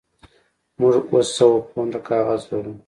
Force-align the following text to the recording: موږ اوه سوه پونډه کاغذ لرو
موږ 0.79 0.93
اوه 1.09 1.21
سوه 1.35 1.57
پونډه 1.69 1.99
کاغذ 2.07 2.41
لرو 2.51 2.73